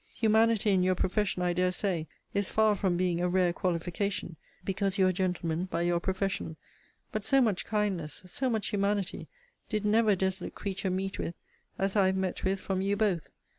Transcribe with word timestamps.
Humanity 0.15 0.71
in 0.71 0.81
your 0.81 0.95
profession, 0.95 1.43
I 1.43 1.53
dare 1.53 1.71
say, 1.71 2.07
is 2.33 2.49
far 2.49 2.73
from 2.73 2.97
being 2.97 3.21
a 3.21 3.29
rare 3.29 3.53
qualification, 3.53 4.35
because 4.65 4.97
you 4.97 5.05
are 5.05 5.11
gentlemen 5.11 5.65
by 5.65 5.83
your 5.83 5.99
profession: 5.99 6.55
but 7.11 7.23
so 7.23 7.39
much 7.39 7.65
kindness, 7.65 8.23
so 8.25 8.49
much 8.49 8.69
humanity, 8.69 9.27
did 9.69 9.85
never 9.85 10.15
desolate 10.15 10.55
creature 10.55 10.89
meet 10.89 11.19
with, 11.19 11.35
as 11.77 11.95
I 11.95 12.07
have 12.07 12.15
met 12.17 12.43
with 12.43 12.59
from 12.59 12.81
you 12.81 12.97
both. 12.97 13.29